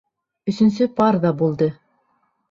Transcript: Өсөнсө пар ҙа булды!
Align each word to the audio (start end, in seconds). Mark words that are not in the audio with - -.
Өсөнсө 0.51 0.87
пар 1.01 1.17
ҙа 1.25 1.31
булды! 1.41 1.67